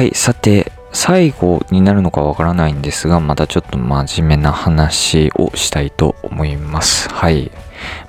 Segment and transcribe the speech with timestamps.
[0.00, 7.10] はい、さて、最後になるのかわからないんですが、またちょっと真面目な話をしたいと思います。
[7.10, 7.50] はい。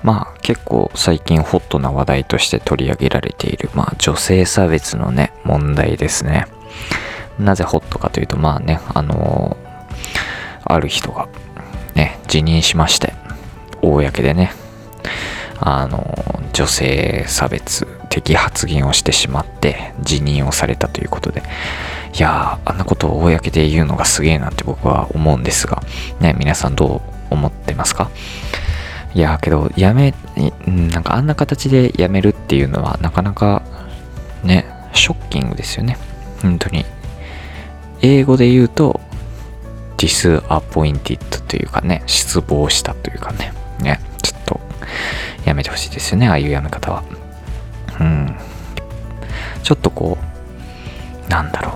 [0.02, 6.46] まあ結構最近ホットな話題として取り上げられている、まあ女性差別のね、問題ですね。
[7.38, 9.58] なぜホットかというと、まあね、あの
[10.64, 11.28] ある人が
[11.94, 13.12] ね、辞任しまして、
[13.82, 14.54] 公でね、
[15.60, 16.16] あの、
[16.54, 21.42] 女性差別的発言をしてしまって辞任をされたということで、
[22.14, 25.82] いやー、あんなことを公で言うのがすげえなって僕は思うんですが、
[26.20, 27.00] ね、皆さんど
[27.30, 28.10] う思ってますか？
[29.14, 30.12] いやーけど、やめ、
[30.66, 33.62] なんかあんな形で辞めるっていうのはなかなか
[34.44, 35.96] ね、ショッキングですよね。
[36.42, 36.84] 本当に。
[38.02, 39.00] 英語で言うと、
[39.96, 44.60] disappointed というかね、失望したというかね、ね、ちょっと
[45.46, 47.04] やめてほしいですよね、ああいうやめ方は。
[48.02, 48.36] うん。
[49.62, 50.18] ちょっとこ
[51.26, 51.72] う、なんだろう、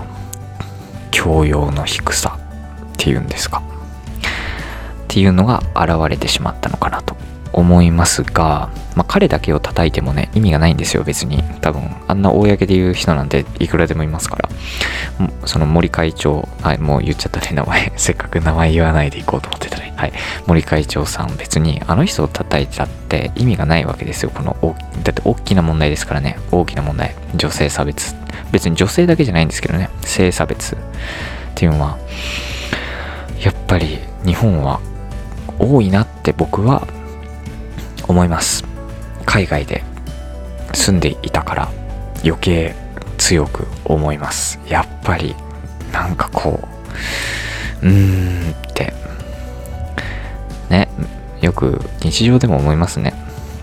[1.11, 2.37] 教養の低さ
[2.93, 3.61] っていうんですか。
[3.61, 7.15] っていうのが現れてしまったのかなと
[7.57, 11.41] 思いますが、まあ、彼だけを叩いてもね、意味がないんですよ、別に。
[11.59, 14.49] 多分、あんな公で言う人なんていくらでもいますから。
[15.45, 17.91] その森会長、はい、もう言っちゃったね、名前。
[17.97, 19.91] せっかく名前言わないでいこうと思ってたね。
[19.95, 20.13] はい。
[20.45, 24.31] 森会長さん、別にあの人を叩いたって意味がないわけですよ。
[24.31, 24.55] この、
[25.03, 26.37] だって大きな問題ですからね。
[26.51, 27.15] 大きな問題。
[27.35, 28.15] 女性差別。
[28.51, 29.89] 別に女性だけじゃないんですけどね。
[30.03, 30.77] 性差別っ
[31.55, 31.97] ていうのは、
[33.43, 34.79] やっぱり日本は
[35.57, 36.87] 多いなって僕は
[38.07, 38.63] 思います。
[39.25, 39.83] 海外で
[40.73, 41.69] 住んでいたから
[42.23, 42.75] 余計
[43.17, 44.59] 強く思います。
[44.67, 45.35] やっぱり
[45.91, 46.59] なんかこ
[47.81, 48.93] う、うーんって、
[50.69, 50.87] ね、
[51.41, 53.13] よく日常でも思いますね。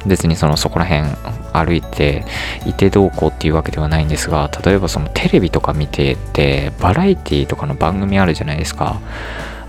[0.07, 1.09] 別にそのそこら辺
[1.53, 2.25] 歩いて
[2.67, 9.01] いてどうこうっていうわけではないんですが、例えばそのテレビとか見てて、バラエティとかの番組あるじゃないですか。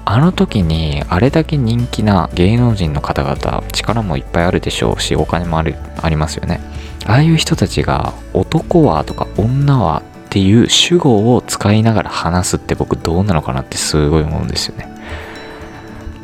[0.07, 6.61] あの時にあれだけ人気な芸能人の方々力もいっぱいあるでしょうしお金もあるありますよね。
[7.07, 14.87] ああいう人たちが男はとか女はっていう主語を使いながら話すって僕どうなのかなってすごい思うんですよね。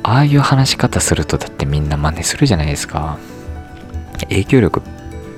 [0.03, 3.17] ああいう話し方するとだってみんな真似するじゃないですか。
[4.29, 4.81] 影響力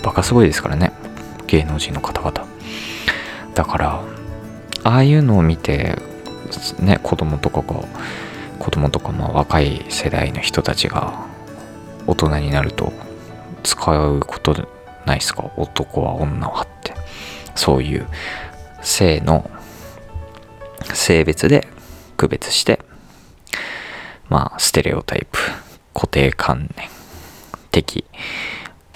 [0.04, 0.92] バカすごいですからね。
[1.48, 2.46] 芸能人の方々。
[3.56, 4.02] だから
[4.84, 5.98] ああいうのを見て
[6.80, 7.86] ね子供とかが
[8.64, 11.28] 子供とかまあ若い世代の人たちが
[12.08, 12.94] 大人になると
[13.62, 14.56] 使うこと
[15.06, 15.52] ないですか？
[15.58, 16.94] 男は女はって。
[17.56, 18.08] そういう
[18.82, 19.52] 性の
[20.94, 21.68] 性別で
[22.16, 22.80] 区別して
[24.30, 25.40] まあステレオタイプ
[25.94, 26.88] 固定観念
[27.70, 28.06] 的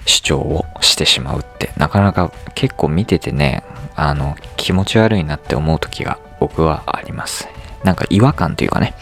[0.05, 3.63] 主張をしてしまうってなかなか結構見ててね
[3.97, 7.49] あの気持ち悪いなって思う時が僕はあります。
[7.83, 8.95] なんか違和感というかね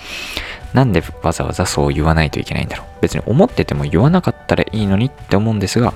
[0.76, 2.88] なんでわざわざそう言わないといけないんだろう。
[3.02, 5.94] 別に思ってても言わなかったらいいのにって思うんですが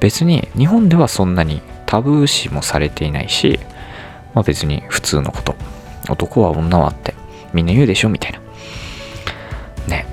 [0.00, 3.60] 別に日本ではそんなにタブー視もされていないし、
[4.34, 5.54] まあ、別に普通のこと。
[6.08, 7.14] 男は女はって
[7.52, 8.40] みんな言うでしょみたいな。
[9.86, 10.06] ね。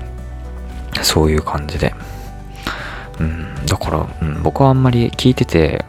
[1.02, 1.92] そういう感じで。
[3.18, 5.84] うんだから、うん、僕はあんまり聞いてて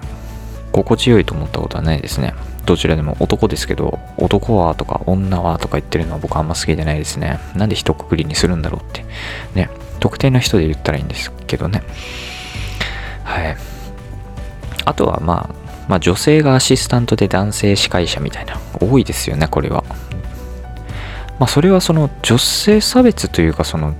[0.71, 2.33] 心地よいと思ったことはないですね。
[2.65, 7.39] どちらでも男ですけど男はとか女はとか言ってるのは僕あんま好きじゃないですね。
[7.55, 9.05] なんで一括りにするんだろうって。
[9.53, 9.69] ね。
[9.99, 11.83] 特定の人で言ったらいいんですけどね。
[13.23, 13.57] はい。
[14.85, 15.55] あとはまあ
[15.87, 18.59] まあ女性がアシスタントで男性司会者みたいな。
[18.81, 19.83] 多いですよねこれは。
[21.39, 23.95] まあそれはその女性差別というかその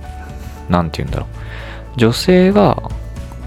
[0.68, 1.98] 何て言うんだろう。
[1.98, 2.90] 女性が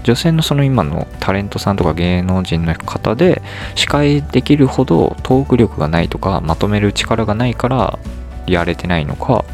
[0.02, 3.42] 女性のその今のタレントさんとか芸能人の方で
[3.74, 7.98] 司会できるほどトーク力がないとかまとめる力がないから
[8.46, 9.44] やれてないのか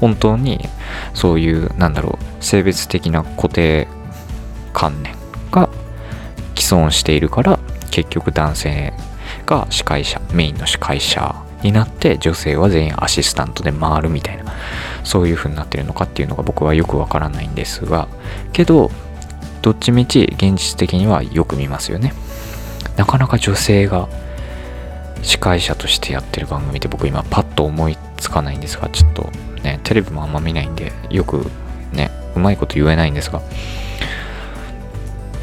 [0.00, 0.60] 本当に
[1.14, 3.88] そういうなんだろう性別的な固定
[4.72, 5.14] 観念
[5.50, 5.68] が
[6.54, 7.58] 既存しているから
[7.90, 8.92] 結局男性
[9.46, 14.52] が司会者メインの司会者になって女性は全員アシスタントで回るみたいな
[15.02, 18.08] そういう風になってるのかっていうのが僕はよくわからないんですが
[18.52, 18.90] けど
[19.62, 22.12] どっちみち現実的にはよく見ますよね。
[22.96, 24.08] なかなか女性が
[25.22, 29.30] 司会者としてやってる番組って僕今パッと思いつかないんですがちょっと
[29.62, 31.46] ねテレビもあんま見ないんでよく
[31.92, 33.42] ねうまいこと言えないんですが。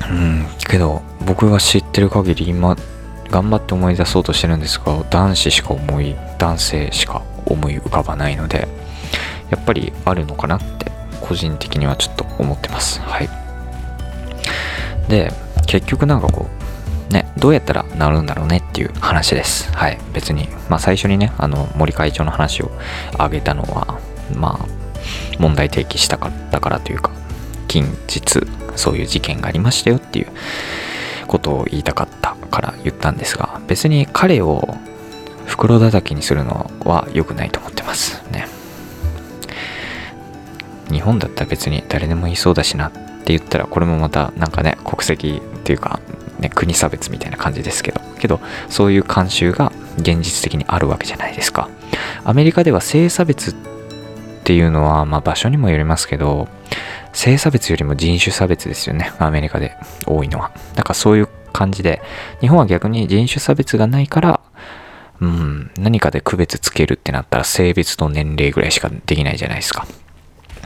[0.09, 2.75] うんけど僕が知ってる限り今
[3.29, 8.67] 頑張って思い出そうとしてるんですが男子しか思い男性しか思い浮かばないので
[9.49, 10.91] やっぱりあるのかなって
[11.21, 12.99] 個人的にはちょっと思ってます。
[13.01, 13.44] はい。
[15.07, 15.31] で
[15.67, 16.65] 結局なんかこう
[17.13, 19.71] ね、どうやったら治るんだろうねっていう話です。
[19.73, 19.99] はい。
[20.13, 22.71] 別に、まあ最初にね、あの、森会長の話を
[23.13, 23.99] 挙げたのは、
[24.35, 24.65] まあ、
[25.39, 27.11] 問題提起したかったからというか、
[27.67, 28.41] 近日、
[28.75, 30.27] そういう事件がありましたよっていう
[31.27, 34.75] ことを言いたかったから言ったんですが、別に彼を
[35.45, 38.47] 袋叩きにするのは良くないと思ってますね。
[40.91, 42.91] 日本だったら別に誰でもいそうだしな
[43.25, 45.99] って言ったら、これもまたなんかね、国籍っていうか、
[46.39, 48.39] ね、国差別みたいな感じですけど、けど、
[48.69, 51.67] そういう慣習が現実的にあるわけじゃないですか。
[52.23, 53.55] アメリカでは性差別っ
[54.43, 56.47] ていうのは、まあ場所にもよりますけど、
[57.13, 59.11] 性差別よりも人種差別ですよね。
[59.17, 59.75] アメリカで
[60.05, 60.51] 多いのは。
[60.75, 62.03] だからそういう感じで、
[62.41, 64.39] 日本は逆に人種差別がないから、
[65.19, 69.87] うん、何かで区別つけるってなったら性別と年齢ぐらいしかできないじゃないですか。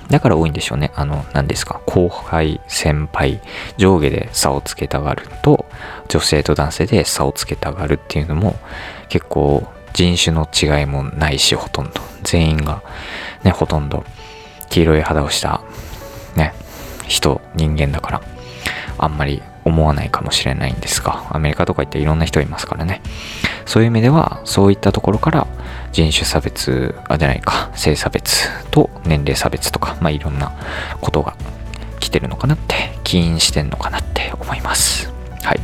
[0.09, 0.91] だから多いんでしょうね。
[0.95, 1.81] あの、何ですか？
[1.85, 3.39] 後輩、先輩、
[3.77, 5.65] 上下で差をつけたがると、
[6.07, 8.55] 女性と男性で差をつけたがるっていうのも、
[9.07, 12.01] 結構人種の違いもないし、ほとんど。
[12.23, 12.81] 全員が、
[13.43, 14.03] ね、ほとんど
[14.69, 15.61] 黄色い肌をした、
[16.35, 16.53] ね、
[17.07, 18.21] 人、人間だから、
[18.97, 23.01] あんまり思わないかもしれないんですが、アメリカとか行っていろんな人いますからね。
[23.65, 25.47] そういう意味では、そういったところから
[25.91, 30.51] 人種差別、あ、じゃないか、性差別と年齢差別とか、まあいろんな
[31.01, 31.35] ことが
[31.99, 35.11] 来てるのかなって、起因してんのかなって思います。
[35.43, 35.59] はい。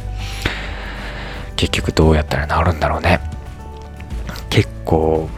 [1.55, 3.19] 結局どうやったら治るんだろうね。
[4.49, 5.29] 結構、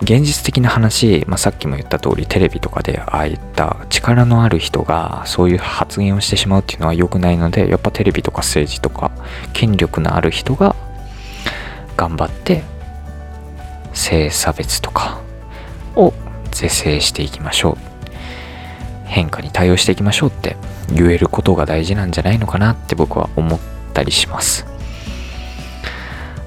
[0.00, 9.10] 現実的な話、まあ、さっきも言った通りテレビとかでああいった力のある人がそういう発言をしてしまうっていうのは良くないのでやっぱテレビとか政治とか
[9.52, 10.76] 権力のある人が
[11.96, 12.62] 頑張って
[13.98, 15.20] 性差別とか
[15.96, 16.14] を
[16.50, 17.76] 是正していきましょう。
[19.04, 20.56] 変化に対応していきましょうって
[20.92, 23.58] 言えることが大事なんじゃないのかなって僕は思っ
[23.94, 24.66] たりします。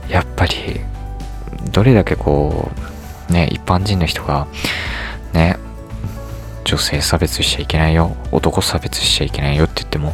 [0.09, 0.81] やっぱり
[1.71, 2.71] どれだけこ
[3.30, 4.47] うね、一般人の人が、
[5.33, 5.57] ね、
[6.65, 10.13] 女性差別しちゃいけないよ、男差別しちゃいけないよって言っても、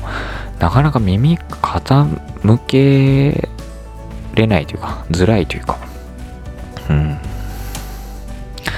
[0.59, 3.49] なかなか耳傾け
[4.35, 5.77] れないというか、づらいというか、
[6.89, 7.17] うん。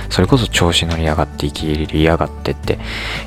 [0.09, 2.79] それこそ調子乗りやがって生き入りやがってって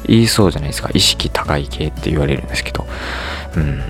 [0.06, 0.90] 言いそうじゃないですか。
[0.92, 2.86] 意識高い系って言われるんですけど。
[3.56, 3.82] うん。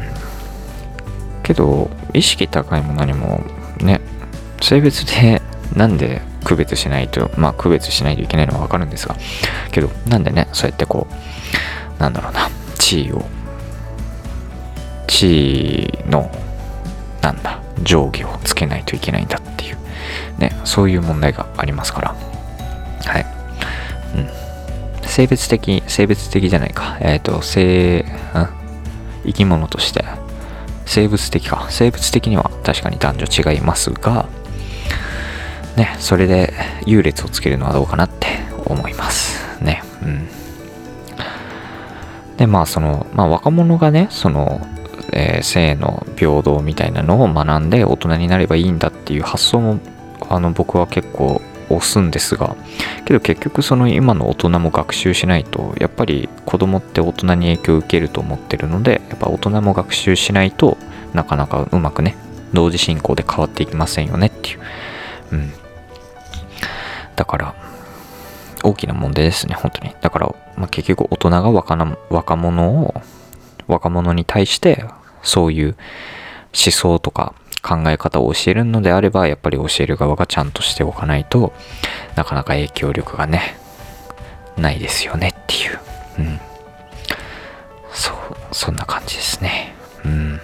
[1.42, 3.42] けど、意識高いも何も
[3.80, 4.00] ね、
[4.60, 5.42] 性別で
[5.74, 9.16] なんで区別しないと、まあ区別しないといけないのはわかるんですが、
[9.70, 11.06] けど、なんでね、そうやってこ
[11.98, 13.24] う、なんだろうな、地位を、
[15.06, 16.30] 地位の、
[17.22, 19.78] なんだ、上下をつけないといけないんだっていう、
[20.38, 22.14] ね、そういう問題がありますから、
[23.04, 23.26] はい。
[24.16, 25.06] うん。
[25.08, 28.48] 性別的、性別的じゃないか、えっ、ー、と、性、うん、
[29.26, 30.04] 生き物として、
[30.86, 34.26] 生物的か、生物的には確かに男女違いますが、
[35.76, 36.52] ね、それで
[36.84, 38.26] 優劣をつけるのはどうかなって
[38.66, 39.82] 思いますね。
[40.02, 40.28] うん。
[42.36, 44.66] で、まあ、その、まあ、若者がね、その、
[45.12, 49.78] えー、性の平等みたいなのを学んで大人になればいいんだっていう発想も、
[50.32, 52.56] あの、僕は結構押すんですが、
[53.04, 60.78] けど結局その今の大人も学習しないと、やっぱり子供って大人に影響を受けると思ってるので、やっぱ大人も学習しないと
[61.12, 62.16] なかなかうまくね、
[62.52, 64.60] 同時進行で変わっていきませんよねっていう。
[65.32, 65.52] うん。
[67.14, 67.54] だから、
[68.64, 69.94] 大きな問題ですね、本当に。
[70.00, 72.94] だから、まあ、結局大人が若な若者を、
[73.66, 74.84] 若者に対して、
[75.22, 75.76] そういう
[76.54, 81.52] 思想とか考え方を教えるのであれば、やっぱり教える側がちゃんとしておかないと
[82.16, 83.56] なかなか影響力がね、
[84.56, 85.78] ないですよねっていう。
[86.18, 86.40] うん。
[87.92, 88.16] そう、
[88.52, 89.74] そんな感じですね。
[90.04, 90.40] うん。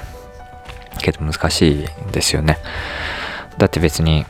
[0.99, 2.59] けど難しいですよね。
[3.59, 4.25] だって別に、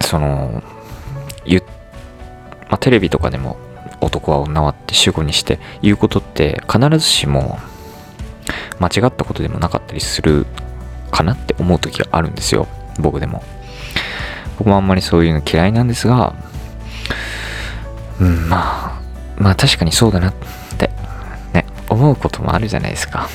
[0.00, 0.62] その、
[1.46, 1.62] 言
[2.70, 3.56] まあ、テレビとかでも
[4.00, 7.58] 男は女はって主語にして言うことって必ずしも
[8.78, 10.46] 間違ったことでもなかったりする
[11.10, 12.66] かなって思う時があるんですよ。
[12.98, 13.42] 僕でも。
[14.58, 16.34] 僕もあんまりそういうの嫌いなんですが
[18.20, 19.00] うんまあ
[19.38, 20.34] まあ確かにそうだなっ
[20.78, 20.90] て
[21.54, 23.28] ね思うこともあるじゃないですか。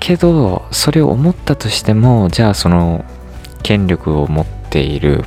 [0.00, 3.04] けどそれを思ったとしてもじゃあその
[3.62, 5.24] 権力を持っている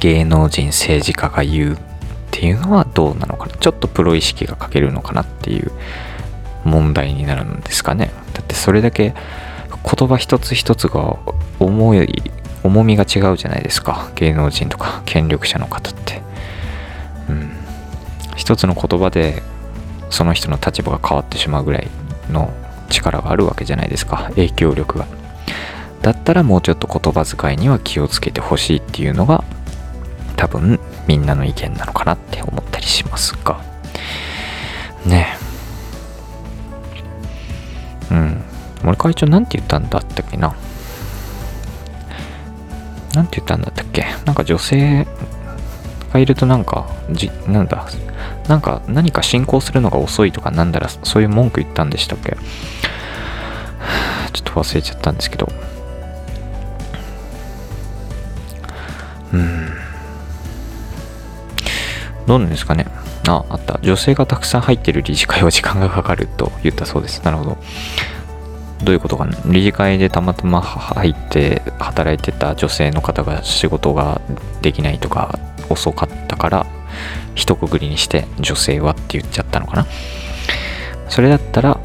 [0.00, 1.78] 芸能人政治家が言うっ
[2.32, 3.56] ていうのはどうなのかな。
[3.56, 5.70] ちょっとプロ意識が欠けるのかなっていう
[6.64, 8.10] 問題になるんですかね。
[8.34, 9.14] だってそれだけ
[9.84, 11.18] 言葉一つ一つが
[11.58, 12.22] 重い
[12.62, 14.10] 重みが違うじゃないですか。
[14.16, 16.22] 芸能人とか権力者の方って。
[17.28, 17.50] うん。
[18.36, 19.42] 一つの言葉で
[20.10, 21.88] その人の立場が変わってしまうぐらい
[22.30, 22.52] の
[22.88, 24.24] 力があるわけじゃないですか。
[24.30, 25.06] 影響力が。
[26.02, 29.44] だったらもうちょっと言葉遣いには気をつけてほしいっていうのが
[30.36, 33.60] 多分みんなの意見なのかなって思ったりしますが。
[35.04, 35.37] ね。
[38.88, 40.56] 森会長なんて言ったんだったっけな。
[43.14, 44.06] なんて言ったんだったっけ？
[44.24, 45.06] なんか女性
[46.10, 47.86] がいるとなんかじなんだ？
[48.48, 52.30] なんか何か進行するのが遅いとかなんだらそういう文句言ったんでしたっけ？
[54.32, 55.52] ちょっと忘れちゃったんですけど。
[59.34, 59.68] うん。
[62.26, 62.86] どうなんですかね？
[63.26, 63.78] あ、あった。
[63.82, 67.22] 女性がたくさん入ってる理事会は時間がかかると言ったそうです。
[67.22, 67.58] なるほど。
[68.82, 69.36] どういうことかな。
[69.46, 74.20] 理事会でたまたま入って働いてた女性の方が仕事が
[74.62, 76.66] できないとか遅かったから
[77.34, 79.86] 一括りにして女性はって言っちゃったのかな。
[81.08, 81.80] それだったら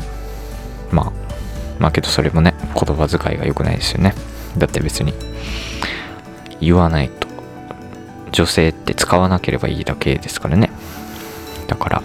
[0.92, 1.12] まあ
[1.80, 4.14] まあけどそれもね言葉遣いが良くないですよね。
[4.58, 5.14] だって別に
[6.62, 7.28] 言わないと。
[8.32, 10.72] 女性って使わなければいいだけですからね。
[11.68, 12.04] だから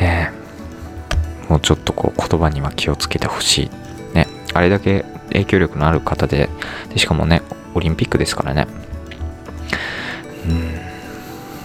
[0.00, 1.83] ねえもうちょっと
[2.28, 4.14] 言葉には気をつけてほしい。
[4.14, 4.26] ね。
[4.52, 6.48] あれだけ影響力のある方で
[6.90, 7.42] でしかもね
[7.74, 8.66] オリンピックですからね。
[10.48, 10.80] うん。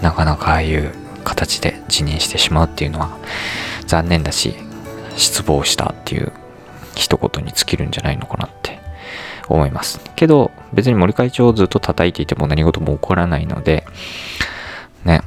[0.01, 0.91] なかなかああいう
[1.23, 3.17] 形で辞任してしまうっていうのは
[3.85, 4.55] 残念だし
[5.17, 6.31] 失望したっていう
[6.95, 8.79] 一言に尽きるんじゃないのかなって。
[9.49, 9.99] 思います。
[10.15, 13.85] けど別に森会長をずっと叩いていても何事も起こらないので
[15.03, 15.21] ね。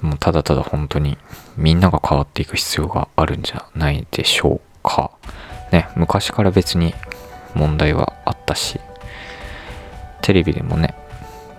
[0.00, 1.18] もうただただ本当に
[1.56, 5.10] みんなが変わっていく必要があるんじゃないでしょうか。
[5.70, 6.94] ね昔から別に
[7.54, 8.80] 問題はあったし
[10.20, 10.94] テレビでもね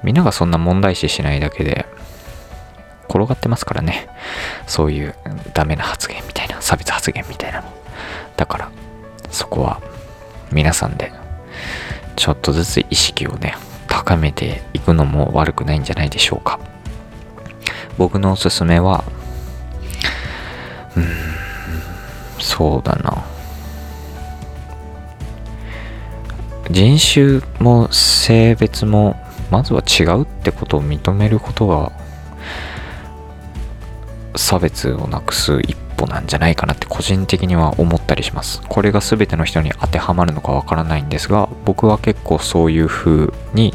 [0.03, 1.85] みんながそんな問題視しないだけで
[3.09, 4.07] 転がってますからね。
[4.65, 5.15] そういう
[5.53, 7.71] ダメな発言みたいな差別発言みたいなの。
[8.37, 8.71] だから
[9.29, 9.81] そこは
[10.51, 11.11] 皆さんで
[12.15, 13.55] ちょっとずつ意識をね
[13.87, 16.59] 高めていくのも悪くないんじゃないでしょうか。
[17.97, 19.03] 僕のおすすめは
[22.55, 23.25] そうだな。
[26.69, 29.15] 人種も性別も
[29.49, 31.91] まずは違うってことを認めることが
[34.35, 38.61] 差別をなくす一歩なんじゃないかなって個人的には思ったりします。
[38.69, 43.73] これが全ての人に当てはまるのかわからないんですが僕は結構そういう風に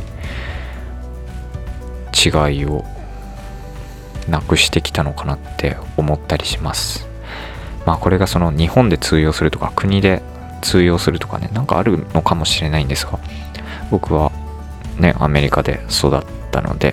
[2.14, 2.28] 違
[2.60, 2.84] いを
[4.28, 7.07] なくしてきたのかなって思ったりします。
[7.88, 10.22] まあこれがその日本で通用するとか国で
[10.60, 13.18] 通用するとかねなんかあるのかもしれないんですが
[13.90, 14.30] 僕は
[14.98, 16.92] ねアメリカで育ったので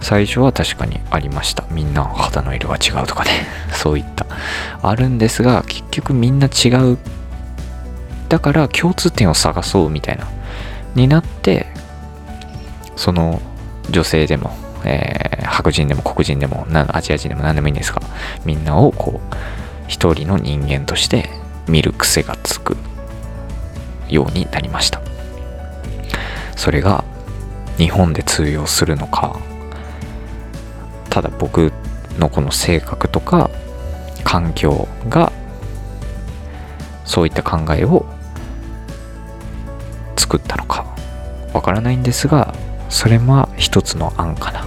[0.00, 1.64] 最初は確かにありました。
[1.72, 4.24] みんな肌の色が違うとかね そういった。
[4.82, 6.96] あるんですが結局みんな違う。
[8.28, 10.28] だから共通点を探そうみたいな。
[10.94, 11.66] になって
[12.94, 13.42] その
[13.90, 18.00] 女性でも、えー、白人でも黒人でもアジア人でも何でもいいんですが
[18.44, 19.34] みんなをこう
[19.88, 21.28] 一人の人間として
[21.68, 22.76] 見る癖がつく
[24.08, 25.00] ようになりました。
[26.54, 27.04] それが
[27.76, 29.38] 日本で通用するのか？
[31.10, 31.72] ただ僕
[32.18, 33.50] のこの性格とか
[34.24, 35.32] 環境が
[37.04, 38.06] そういった考えを
[40.16, 40.86] 作ったのか
[41.52, 42.54] わからないんですが
[42.88, 44.66] それは一つの案かな。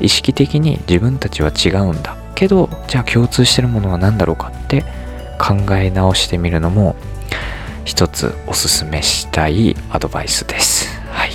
[0.00, 2.16] 意識的に自分たちは違うんだ。
[2.34, 4.84] けどじゃあ共通してるものは何だろうかって
[5.38, 6.94] 考え直してみるのも
[7.84, 11.00] 一つおすすめしたいアドバイスです。
[11.10, 11.30] はい。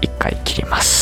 [0.00, 0.97] 一回切ります。